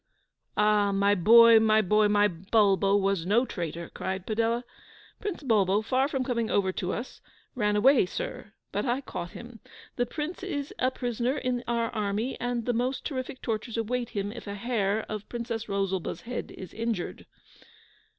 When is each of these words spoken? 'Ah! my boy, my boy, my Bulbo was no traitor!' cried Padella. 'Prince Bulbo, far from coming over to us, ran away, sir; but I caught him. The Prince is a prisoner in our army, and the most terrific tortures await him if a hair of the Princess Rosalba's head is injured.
'Ah! 0.57 0.91
my 0.91 1.13
boy, 1.13 1.59
my 1.59 1.79
boy, 1.79 2.07
my 2.07 2.27
Bulbo 2.27 2.95
was 2.99 3.23
no 3.23 3.45
traitor!' 3.45 3.87
cried 3.93 4.25
Padella. 4.25 4.63
'Prince 5.19 5.43
Bulbo, 5.43 5.83
far 5.83 6.07
from 6.07 6.23
coming 6.23 6.49
over 6.49 6.71
to 6.71 6.91
us, 6.91 7.21
ran 7.53 7.75
away, 7.75 8.07
sir; 8.07 8.51
but 8.71 8.83
I 8.83 9.01
caught 9.01 9.33
him. 9.33 9.59
The 9.97 10.07
Prince 10.07 10.41
is 10.41 10.73
a 10.79 10.89
prisoner 10.89 11.37
in 11.37 11.63
our 11.67 11.91
army, 11.91 12.35
and 12.39 12.65
the 12.65 12.73
most 12.73 13.05
terrific 13.05 13.43
tortures 13.43 13.77
await 13.77 14.09
him 14.09 14.31
if 14.31 14.47
a 14.47 14.55
hair 14.55 15.05
of 15.07 15.21
the 15.21 15.27
Princess 15.27 15.69
Rosalba's 15.69 16.21
head 16.21 16.49
is 16.49 16.73
injured. 16.73 17.27